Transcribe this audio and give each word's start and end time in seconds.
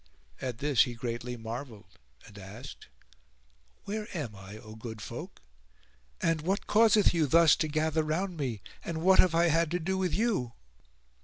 At 0.41 0.57
this 0.57 0.85
he 0.85 0.95
greatly 0.95 1.37
marvelled 1.37 1.99
and 2.25 2.35
asked, 2.39 2.87
"Where 3.83 4.07
am 4.17 4.35
I, 4.35 4.57
O 4.57 4.73
good 4.73 4.99
folk; 4.99 5.43
and 6.19 6.41
what 6.41 6.65
causeth 6.65 7.13
you 7.13 7.27
thus 7.27 7.55
to 7.57 7.67
gather 7.67 8.01
round 8.01 8.35
me, 8.35 8.63
and 8.83 9.03
what 9.03 9.19
have 9.19 9.35
I 9.35 9.49
had 9.49 9.69
to 9.69 9.79
do 9.79 9.99
with 9.99 10.15
you?" 10.15 10.53